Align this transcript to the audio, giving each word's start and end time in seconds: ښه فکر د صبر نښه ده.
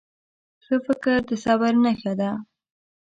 ښه 0.63 0.75
فکر 0.85 1.17
د 1.27 1.31
صبر 1.43 1.73
نښه 1.83 2.13
ده. 2.19 2.31